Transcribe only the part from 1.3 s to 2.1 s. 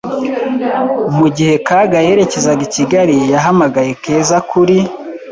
gihe Kaga